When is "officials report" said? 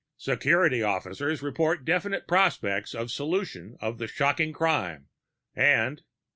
0.81-1.85